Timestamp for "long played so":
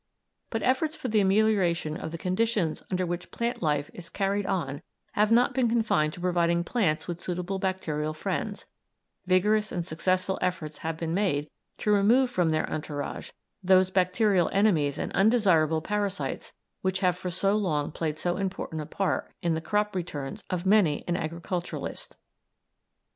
17.55-18.37